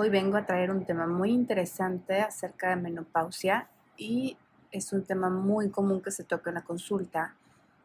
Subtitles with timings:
[0.00, 4.36] Hoy vengo a traer un tema muy interesante acerca de menopausia y
[4.70, 7.34] es un tema muy común que se toca en la consulta,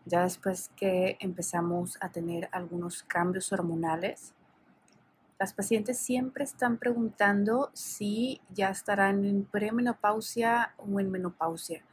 [0.05, 4.35] ya después que empezamos a tener algunos cambios hormonales.
[5.39, 11.83] Las pacientes siempre están preguntando si ya estarán en premenopausia o en menopausia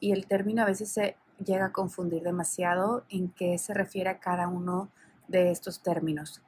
[0.00, 4.18] y el término a veces se llega a confundir demasiado en qué se refiere a
[4.18, 4.88] cada uno
[5.28, 6.42] de estos términos.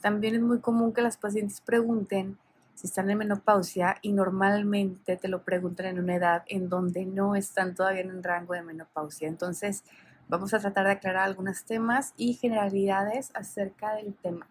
[0.00, 2.38] También es muy común que las pacientes pregunten
[2.74, 7.36] si están en menopausia y normalmente te lo preguntan en una edad en donde no
[7.36, 9.28] están todavía en un rango de menopausia.
[9.28, 9.84] Entonces,
[10.28, 14.46] vamos a tratar de aclarar algunos temas y generalidades acerca del tema.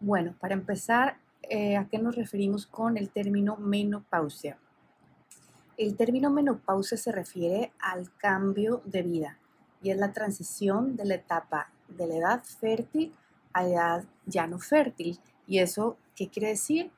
[0.00, 4.56] Bueno, para empezar, eh, ¿a qué nos referimos con el término menopausia?
[5.76, 9.38] El término menopausia se refiere al cambio de vida
[9.82, 13.12] y es la transición de la etapa de la edad fértil
[13.58, 15.18] a edad ya no fértil.
[15.46, 16.90] ¿Y eso qué quiere decir?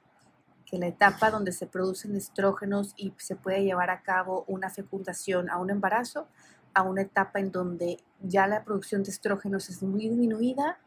[0.66, 5.50] Que la etapa donde se producen estrógenos y se puede llevar a cabo una fecundación
[5.50, 6.26] a un embarazo,
[6.74, 10.78] a una etapa en donde ya la producción de estrógenos es muy disminuida,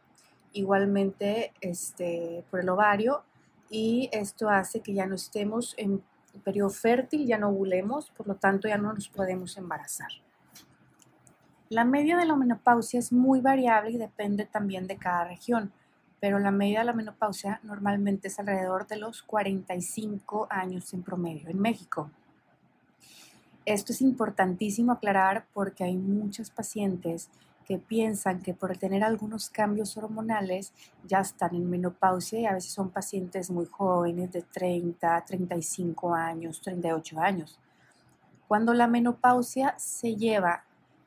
[0.53, 3.23] igualmente este, por el ovario,
[3.69, 6.03] y esto hace que ya no estemos en
[6.43, 10.09] periodo fértil, ya no ovulemos, por lo tanto ya no nos podemos embarazar.
[11.73, 15.71] La media de la menopausia es muy variable y depende también de cada región,
[16.19, 21.49] pero la media de la menopausia normalmente es alrededor de los 45 años en promedio
[21.49, 22.11] en México.
[23.65, 27.31] Esto es importantísimo aclarar porque hay muchas pacientes
[27.65, 30.73] que piensan que por tener algunos cambios hormonales
[31.07, 36.61] ya están en menopausia y a veces son pacientes muy jóvenes de 30, 35 años,
[36.61, 37.59] 38 años.
[38.47, 40.65] Cuando la menopausia se lleva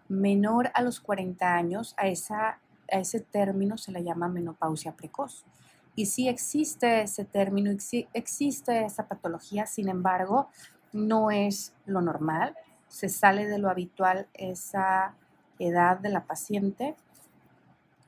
[0.08, 5.44] menor a los 40 años, a, esa, a ese término se le llama menopausia precoz.
[5.94, 7.70] Y sí existe ese término,
[8.12, 10.48] existe esa patología, sin embargo,
[10.92, 12.54] no es lo normal,
[12.88, 15.14] se sale de lo habitual esa
[15.58, 16.94] edad de la paciente.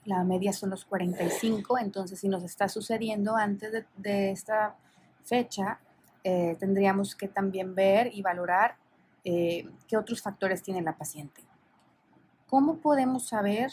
[0.04, 4.76] La media son los 45, entonces si nos está sucediendo antes de, esta
[5.24, 5.80] fecha,
[6.24, 8.76] eh, tendríamos que también ver y valorar
[9.24, 11.47] eh, qué otros factores tiene la paciente.
[12.48, 13.70] ¿Cómo podemos saber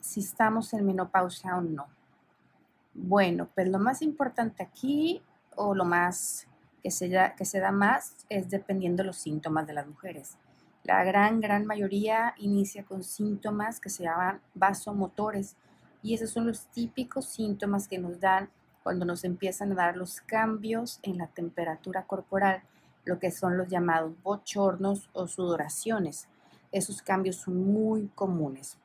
[0.00, 1.86] si estamos en menopausia o no?
[2.92, 5.22] Bueno, pues lo más importante aquí
[5.56, 6.46] o lo más
[6.82, 10.36] que se, da, que se da más es dependiendo de los síntomas de las mujeres.
[10.84, 15.56] La gran, gran mayoría inicia con síntomas que se llaman vasomotores
[16.02, 18.50] y esos son los típicos síntomas que nos dan
[18.82, 22.62] cuando nos empiezan a dar los cambios en la temperatura corporal,
[23.06, 26.28] lo que son los llamados bochornos o sudoraciones
[26.72, 28.76] esos cambios son muy comunes.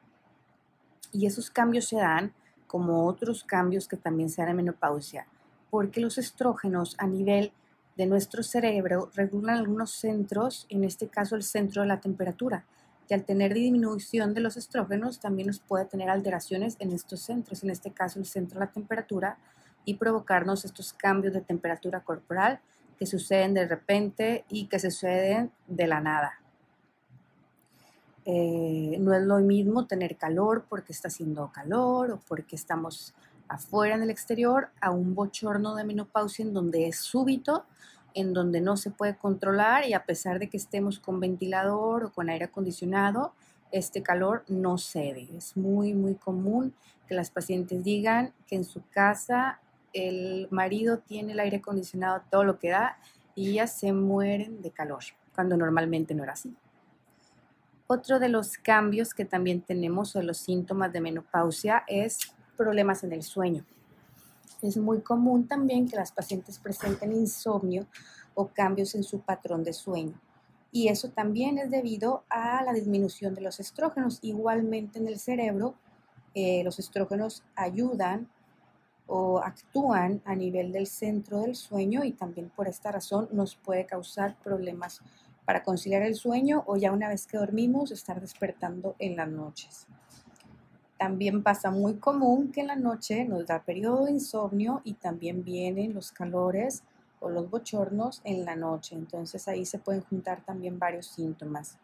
[1.11, 2.33] Y esos cambios se dan
[2.67, 5.27] como otros cambios que también se dan en menopausia,
[5.69, 7.51] porque los estrógenos a nivel
[7.97, 12.66] de nuestro cerebro regulan algunos centros, en este caso el centro de la temperatura,
[13.07, 17.63] que al tener disminución de los estrógenos también nos puede tener alteraciones en estos centros,
[17.63, 19.38] en este caso el centro de la temperatura,
[19.85, 22.59] y provocarnos estos cambios de temperatura corporal
[22.97, 26.42] que suceden de repente y que suceden de la nada.
[28.25, 33.13] Eh, no es lo mismo tener calor porque está haciendo calor o porque estamos
[33.50, 37.66] afuera en el exterior a un bochorno de menopausia en donde es súbito,
[38.13, 42.12] en donde no se puede controlar y a pesar de que estemos con ventilador o
[42.12, 43.33] con aire acondicionado,
[43.72, 45.28] este calor no cede.
[45.35, 46.73] Es muy, muy común
[47.07, 49.59] que las pacientes digan que en su casa
[49.94, 52.97] el marido tiene el aire acondicionado todo lo que da
[53.36, 55.03] y ellas se mueren de calor,
[55.36, 56.56] cuando normalmente no era así.
[57.94, 63.13] Otro de los cambios que también tenemos o los síntomas de menopausia es problemas en
[63.13, 63.63] el sueño.
[64.63, 67.86] Es muy común también que las pacientes presenten insomnio
[68.34, 70.19] o cambios en su patrón de sueño.
[70.72, 74.18] Y eso también es debido a la disminución de los estrógenos.
[74.24, 75.75] Igualmente en el cerebro,
[76.34, 78.28] eh, los estrógenos ayudan
[79.06, 83.86] o actúan a nivel del centro del sueño y también por esta razón nos puede
[83.86, 85.00] causar problemas
[85.45, 89.88] para conciliar el sueño o ya una vez que dormimos estar despertando en las noches.
[90.98, 95.44] También pasa muy común que en la noche nos da periodo de insomnio y también
[95.44, 96.84] vienen los calores
[97.19, 98.95] o los bochornos en la noche.
[98.95, 101.78] Entonces ahí se pueden juntar también varios síntomas.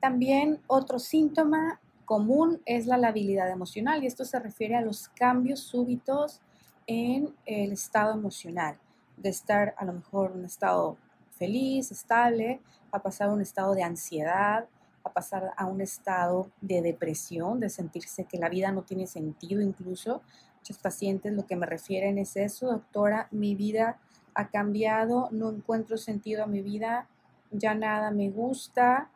[0.00, 5.60] También otro síntoma común es la labilidad emocional y esto se refiere a los cambios
[5.60, 6.40] súbitos
[6.86, 8.76] en el estado emocional,
[9.16, 10.96] de estar a lo mejor en un estado
[11.42, 12.60] feliz, estable,
[12.92, 14.68] a pasar a un estado de ansiedad,
[15.02, 19.60] a pasar a un estado de depresión, de sentirse que la vida no tiene sentido
[19.60, 20.22] incluso.
[20.58, 23.98] Muchos pacientes lo que me refieren es eso, doctora, mi vida
[24.36, 27.08] ha cambiado, no encuentro sentido a mi vida,
[27.50, 29.10] ya nada me gusta,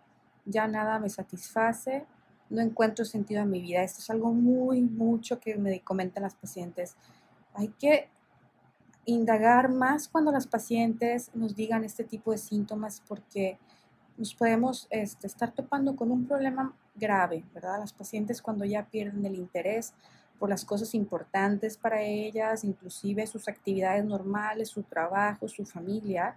[0.45, 2.07] ya nada me satisface,
[2.51, 3.85] no encuentro sentido en mi vida.
[3.85, 6.97] Esto es algo muy, mucho que me comentan las pacientes.
[7.55, 8.09] Hay que
[9.07, 13.59] indagar más cuando las pacientes nos digan este tipo de síntomas porque
[14.19, 17.79] nos podemos este, estar topando con un problema grave, ¿verdad?
[17.79, 19.95] Las pacientes cuando ya pierden el interés
[20.39, 26.37] por las cosas importantes para ellas, inclusive sus actividades normales, su trabajo, su familia,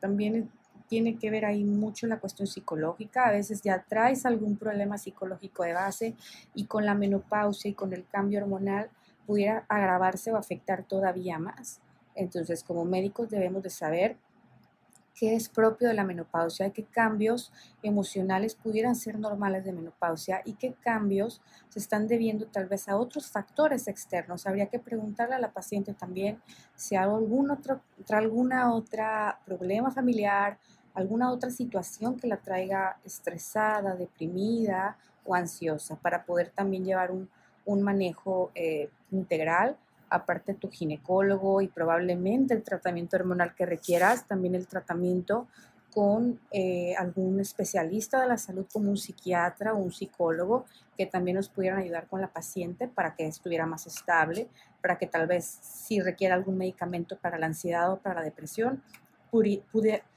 [0.00, 0.50] también
[0.88, 3.26] tiene que ver ahí mucho la cuestión psicológica.
[3.26, 6.14] A veces ya traes algún problema psicológico de base
[6.54, 8.90] y con la menopausia y con el cambio hormonal
[9.26, 11.80] pudiera agravarse o afectar todavía más.
[12.14, 14.16] Entonces, como médicos debemos de saber
[15.14, 20.54] qué es propio de la menopausia, qué cambios emocionales pudieran ser normales de menopausia y
[20.54, 24.46] qué cambios se están debiendo tal vez a otros factores externos.
[24.46, 26.40] Habría que preguntarle a la paciente también
[26.74, 30.58] si hay algún otro, alguna otra problema familiar,
[30.94, 37.28] alguna otra situación que la traiga estresada, deprimida o ansiosa para poder también llevar un,
[37.82, 39.76] manejo eh, integral
[40.12, 45.46] aparte tu ginecólogo y probablemente el tratamiento hormonal que requieras, también el tratamiento
[45.92, 50.64] con eh, algún especialista de la salud como un psiquiatra o un psicólogo
[50.96, 54.48] que también nos pudieran ayudar con la paciente para que estuviera más estable,
[54.80, 58.82] para que tal vez si requiera algún medicamento para la ansiedad o para la depresión,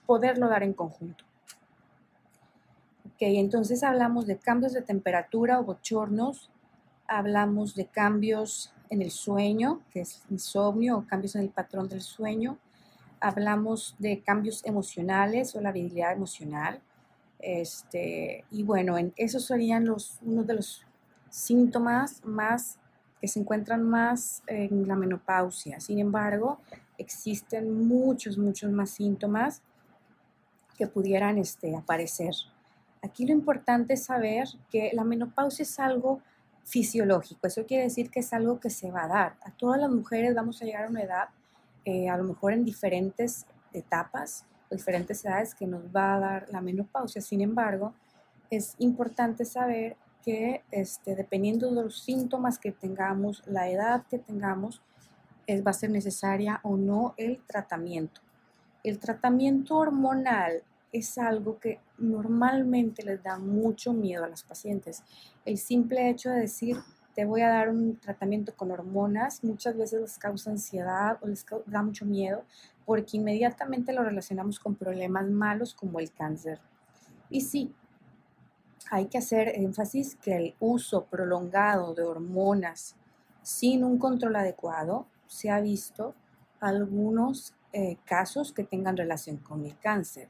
[0.06, 1.24] poderlo dar en conjunto.
[3.06, 6.50] Ok, entonces hablamos de cambios de temperatura o bochornos,
[7.07, 12.02] hablamos de cambios en el sueño, que es insomnio o cambios en el patrón del
[12.02, 12.58] sueño.
[13.20, 16.82] Hablamos de cambios emocionales o la habilidad emocional.
[17.40, 20.86] Este, y bueno, en, esos serían los, uno de los
[21.30, 22.80] síntomas más
[23.20, 25.80] que se encuentran más en la menopausia.
[25.80, 26.60] Sin embargo,
[26.98, 29.62] existen muchos, muchos más síntomas
[30.78, 32.34] que pudieran este, aparecer.
[33.02, 36.22] Aquí lo importante es saber que la menopausia es algo
[36.66, 37.48] fisiológico.
[37.48, 39.38] Eso quiere decir que es algo que se va a dar.
[39.44, 41.30] A todas las mujeres vamos a llegar a una edad,
[41.86, 44.46] eh, a lo mejor en diferentes etapas
[44.76, 47.22] diferentes edades que nos va a dar la menopausia.
[47.22, 47.94] Sin embargo,
[48.50, 54.82] es importante saber que este, dependiendo de los síntomas que tengamos, la edad que tengamos,
[55.48, 58.22] es, va a ser necesaria o no el tratamiento.
[58.84, 60.64] El tratamiento hormonal
[60.97, 65.03] es algo que normalmente les da mucho miedo a las pacientes.
[65.44, 66.77] El simple hecho de decir,
[67.13, 71.45] te voy a dar un tratamiento con hormonas, muchas veces les causa ansiedad o les
[71.65, 72.44] da mucho miedo
[72.86, 76.59] porque inmediatamente lo relacionamos con problemas malos como el cáncer.
[77.30, 77.74] Y sí,
[78.89, 82.95] hay que hacer énfasis que el uso prolongado de hormonas
[83.42, 86.13] sin un control adecuado se ha visto
[86.59, 90.30] algunos eh, casos que tengan relación con el cáncer.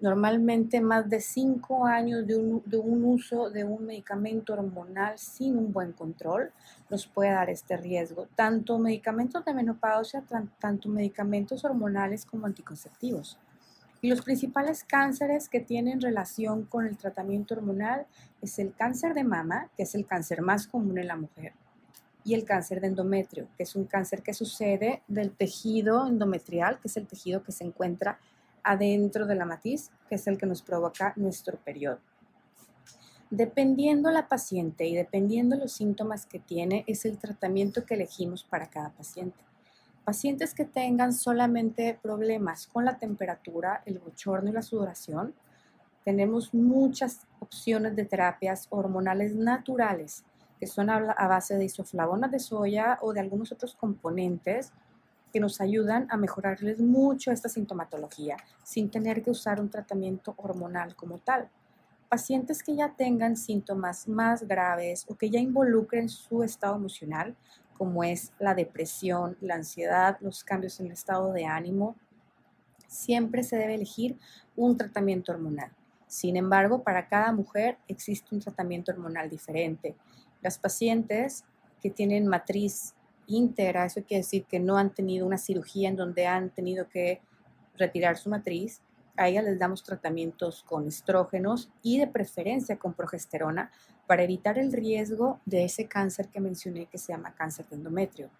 [0.00, 5.92] Normalmente más de cinco años de un, uso de un medicamento hormonal sin un buen
[5.92, 6.52] control
[6.88, 10.24] nos puede dar este riesgo, tanto medicamentos de menopausia,
[10.58, 13.38] tanto medicamentos hormonales como anticonceptivos.
[14.00, 18.06] Y los principales cánceres que tienen relación con el tratamiento hormonal
[18.40, 21.52] es el cáncer de mama, que es el cáncer más común en la mujer,
[22.24, 26.88] y el cáncer de endometrio, que es un cáncer que sucede del tejido endometrial, que
[26.88, 28.18] es el tejido que se encuentra
[28.62, 31.98] adentro de la matiz, que es el que nos provoca nuestro periodo.
[33.30, 38.68] Dependiendo la paciente y dependiendo los síntomas que tiene, es el tratamiento que elegimos para
[38.68, 39.38] cada paciente.
[40.04, 45.34] Pacientes que tengan solamente problemas con la temperatura, el bochorno y la sudoración,
[46.04, 50.24] tenemos muchas opciones de terapias hormonales naturales
[50.58, 54.72] que son a base de isoflavonas de soya o de algunos otros componentes
[55.32, 60.96] que nos ayudan a mejorarles mucho esta sintomatología sin tener que usar un tratamiento hormonal
[60.96, 61.48] como tal.
[62.08, 67.36] Pacientes que ya tengan síntomas más graves o que ya involucren su estado emocional,
[67.78, 71.96] como es la depresión, la ansiedad, los cambios en el estado de ánimo,
[72.88, 74.18] siempre se debe elegir
[74.56, 75.70] un tratamiento hormonal.
[76.06, 79.94] Sin embargo, para cada mujer existe un tratamiento hormonal diferente.
[80.42, 81.44] Las pacientes
[81.80, 82.94] que tienen matriz
[83.30, 87.20] íntegra, eso quiere decir que no han tenido una cirugía en donde han tenido que
[87.76, 88.82] retirar su matriz,
[89.16, 93.70] a ellas les damos tratamientos con estrógenos y de preferencia con progesterona
[94.06, 98.30] para evitar el riesgo de ese cáncer que mencioné que se llama cáncer de endometrio.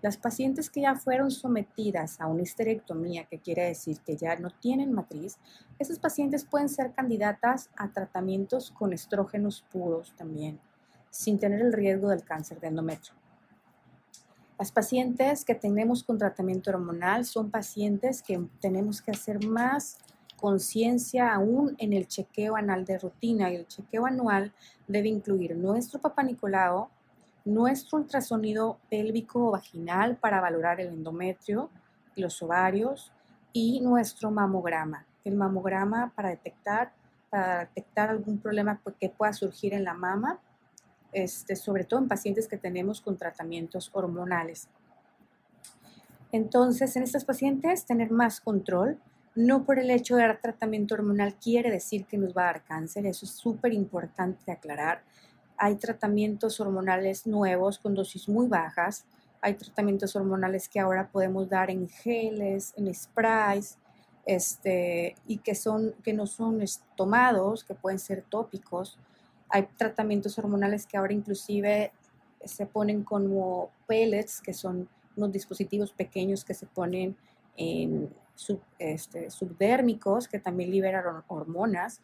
[0.00, 4.50] Las pacientes que ya fueron sometidas a una histerectomía, que quiere decir que ya no
[4.50, 5.38] tienen matriz,
[5.78, 10.58] esas pacientes pueden ser candidatas a tratamientos con estrógenos puros también,
[11.10, 13.21] sin tener el riesgo del cáncer de endometrio.
[14.62, 19.98] Las pacientes que tenemos con tratamiento hormonal son pacientes que tenemos que hacer más
[20.36, 24.52] conciencia aún en el chequeo anal de rutina y el chequeo anual
[24.86, 26.86] debe incluir nuestro papá Nicolau,
[27.44, 31.68] nuestro ultrasonido pélvico o vaginal para valorar el endometrio,
[32.14, 33.10] los ovarios
[33.52, 35.04] y nuestro mamograma.
[35.24, 36.92] El mamograma para detectar,
[37.30, 40.38] para detectar algún problema que pueda surgir en la mama,
[41.12, 44.68] este, sobre todo en pacientes que tenemos con tratamientos hormonales.
[46.32, 48.98] Entonces, en estas pacientes, tener más control,
[49.34, 52.64] no por el hecho de dar tratamiento hormonal quiere decir que nos va a dar
[52.64, 55.02] cáncer, eso es súper importante aclarar
[55.62, 59.04] hay tratamientos hormonales nuevos con dosis muy bajas,
[59.40, 63.78] hay tratamientos hormonales que ahora podemos dar en geles, en sprays,
[64.26, 66.64] este, y que, son, que no son
[66.96, 68.98] tomados, que pueden ser tópicos.
[69.54, 71.92] Hay tratamientos hormonales que ahora inclusive
[72.42, 77.16] se ponen como pellets, que son unos dispositivos pequeños que se ponen
[77.56, 78.08] en
[78.78, 82.00] este, subdérmicos, que también liberan hormonas.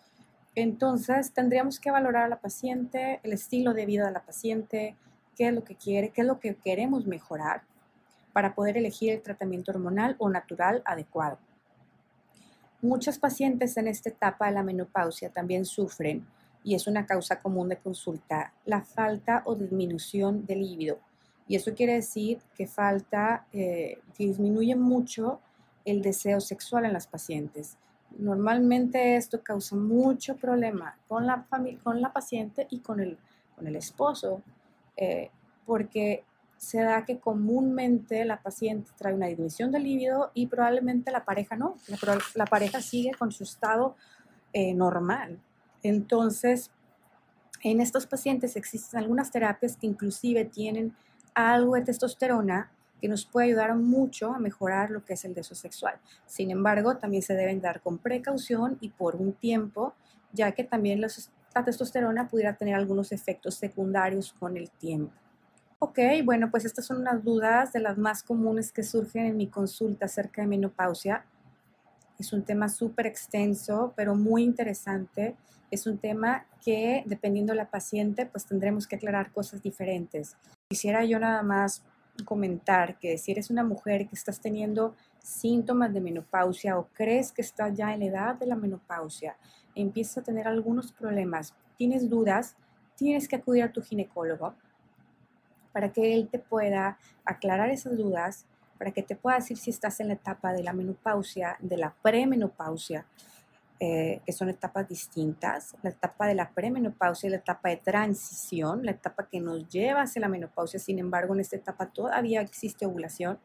[0.54, 4.94] Entonces, tendríamos que valorar a la paciente, el estilo de vida de la paciente,
[5.34, 7.62] qué es lo que quiere, qué es lo que queremos mejorar
[8.34, 11.38] para poder elegir el tratamiento hormonal o natural adecuado.
[12.82, 16.26] Muchas pacientes en esta etapa de la menopausia también sufren,
[16.68, 20.98] y es una causa común de consulta, la falta o disminución del líbido.
[21.46, 25.40] Y eso quiere decir que falta, eh, que disminuye mucho
[25.86, 27.78] el deseo sexual en las pacientes.
[28.18, 31.46] Normalmente esto causa mucho problema con la,
[31.82, 33.16] con la paciente y con el,
[33.56, 34.42] con el esposo,
[34.94, 35.30] eh,
[35.64, 36.22] porque
[36.58, 41.56] se da que comúnmente la paciente trae una disminución del líbido y probablemente la pareja
[41.56, 41.76] no,
[42.34, 43.96] la, pareja sigue con su estado
[44.52, 45.40] eh, normal.
[45.82, 46.70] Entonces,
[47.62, 50.94] en estos pacientes existen algunas terapias que inclusive tienen
[51.34, 52.70] algo de testosterona
[53.00, 56.00] que nos puede ayudar mucho a mejorar lo que es el deseo sexual.
[56.26, 59.94] Sin embargo, también se deben dar con precaución y por un tiempo,
[60.32, 65.12] ya que también la testosterona pudiera tener algunos efectos secundarios con el tiempo.
[65.80, 69.46] Ok, bueno, pues estas son unas dudas de las más comunes que surgen en mi
[69.46, 71.24] consulta acerca de menopausia.
[72.18, 75.36] Es un tema súper extenso, pero muy interesante.
[75.70, 80.36] Es un tema que, dependiendo de la paciente, pues tendremos que aclarar cosas diferentes.
[80.68, 81.84] Quisiera yo nada más
[82.24, 87.42] comentar que si eres una mujer que estás teniendo síntomas de menopausia o crees que
[87.42, 89.36] estás ya en la edad de la menopausia,
[89.74, 92.56] empiezas a tener algunos problemas, tienes dudas,
[92.96, 94.54] tienes que acudir a tu ginecólogo
[95.72, 98.46] para que él te pueda aclarar esas dudas,
[98.78, 101.94] para que te pueda decir si estás en la etapa de la menopausia, de la
[102.02, 103.06] premenopausia,
[103.80, 108.84] eh, que son etapas distintas, la etapa de la premenopausia y la etapa de transición,
[108.84, 112.86] la etapa que nos lleva hacia la menopausia, sin embargo en esta etapa todavía existe
[112.86, 113.38] ovulación.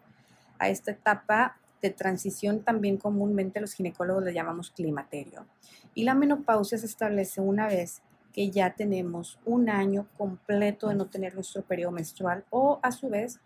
[0.57, 5.45] A esta etapa de transición también comúnmente los ginecólogos le llamamos climaterio.
[5.93, 8.01] Y la menopausia se establece una vez
[8.33, 13.09] que ya tenemos un año completo de no tener nuestro periodo menstrual o a su
[13.09, 13.39] vez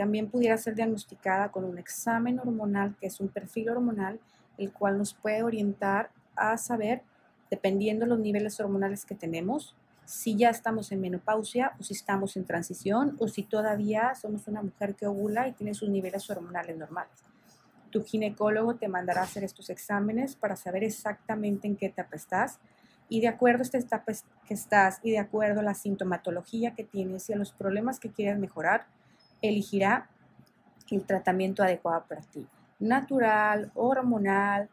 [0.00, 4.18] también pudiera ser diagnosticada con un examen hormonal que es un perfil hormonal
[4.56, 7.02] el cual nos puede orientar a saber,
[7.50, 9.76] dependiendo de los niveles hormonales que tenemos,
[10.06, 14.62] si ya estamos en menopausia o si estamos en transición o si todavía somos una
[14.62, 17.22] mujer que ovula y tiene sus niveles hormonales normales.
[17.90, 22.58] Tu ginecólogo te mandará a hacer estos exámenes para saber exactamente en qué etapa estás
[23.10, 24.14] y de acuerdo a esta etapa
[24.46, 28.10] que estás y de acuerdo a la sintomatología que tienes y a los problemas que
[28.10, 28.86] quieres mejorar,
[29.42, 30.08] elegirá
[30.90, 32.46] el tratamiento adecuado para ti.
[32.78, 34.68] Natural, hormonal,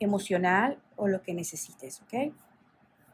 [0.00, 2.32] emocional o lo que necesites, ¿ok?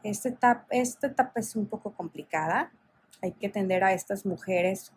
[0.03, 2.71] Esta etapa, esta etapa es un poco complicada.
[3.21, 4.91] Hay que atender a estas mujeres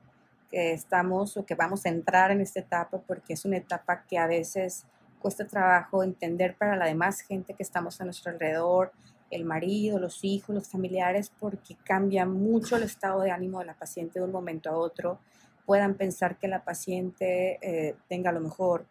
[0.51, 4.19] que estamos o que vamos a entrar en esta etapa porque es una etapa que
[4.19, 4.87] a veces
[5.21, 8.93] cuesta trabajo entender para la demás gente que estamos a nuestro alrededor,
[9.31, 13.75] el marido, los hijos, los familiares, porque cambia mucho el estado de ánimo de la
[13.75, 15.19] paciente de un momento a otro.
[15.67, 18.87] Puedan pensar que la paciente eh, tenga a lo mejor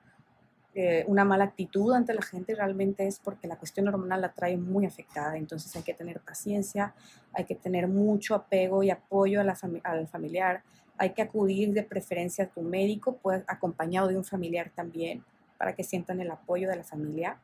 [0.75, 4.57] eh, una mala actitud ante la gente realmente es porque la cuestión hormonal la trae
[4.57, 5.37] muy afectada.
[5.37, 6.95] Entonces hay que tener paciencia,
[7.33, 10.63] hay que tener mucho apego y apoyo a la al familiar,
[10.97, 15.23] Hay que acudir de preferencia a tu médico, pues acompañado de un familiar también,
[15.57, 17.37] para que sientan el apoyo de la familia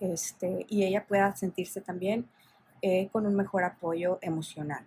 [0.00, 2.26] este, y ella pueda sentirse también
[2.82, 4.84] eh, con un mejor apoyo emocional.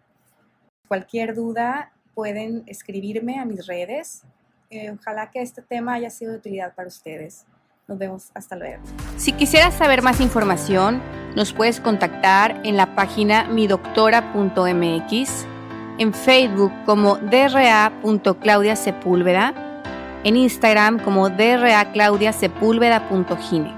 [0.88, 4.24] Cualquier duda pueden escribirme a mis redes.
[4.72, 7.46] Eh, ojalá que este tema haya sido de utilidad para ustedes.
[7.88, 8.82] Nos vemos hasta luego.
[9.18, 11.04] Si quisieras saber más información,
[11.36, 15.46] nos puedes contactar en la página midoctora.mx,
[16.00, 19.54] en Facebook como dra.claudiasepúlveda,
[20.24, 23.72] en Instagram como draclaudiasepúlveda.gine.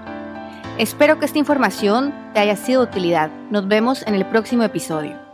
[0.77, 3.29] Espero que esta información te haya sido de utilidad.
[3.49, 5.26] Nos vemos en el próximo episodio.